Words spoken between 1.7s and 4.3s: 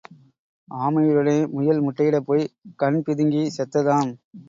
முட்டையிடப் போய் கண் பிதுங்கிச் செத்ததாம்.